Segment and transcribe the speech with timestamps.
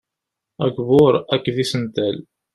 [0.65, 2.17] Agbur akked isental.